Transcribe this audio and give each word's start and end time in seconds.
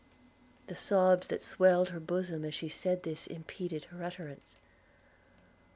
The 0.65 0.73
sobs 0.73 1.27
that 1.27 1.43
swelled 1.43 1.89
her 1.89 1.99
bosom 1.99 2.43
as 2.43 2.55
she 2.55 2.69
said 2.69 3.03
this 3.03 3.27
impeded 3.27 3.83
her 3.83 4.03
utterance. 4.03 4.57